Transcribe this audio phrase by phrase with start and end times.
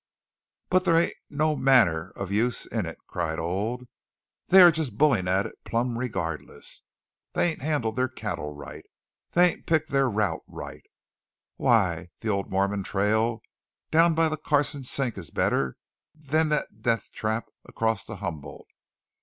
[0.71, 3.87] "But thar ain't no manner of use in it!" cried Old.
[4.47, 6.81] "They are just bullin' at it plumb regardless!
[7.33, 8.83] They ain't handled their cattle right!
[9.33, 10.83] They ain't picked their route right
[11.57, 13.43] why, the old Mormon trail
[13.91, 15.75] down by the Carson Sink is better'n
[16.15, 18.65] that death trap across the Humboldt.